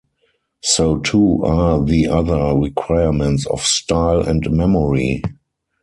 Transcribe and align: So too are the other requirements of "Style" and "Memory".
So 0.63 0.97
too 0.97 1.43
are 1.45 1.79
the 1.85 2.07
other 2.07 2.55
requirements 2.57 3.45
of 3.45 3.61
"Style" 3.61 4.23
and 4.27 4.49
"Memory". 4.49 5.21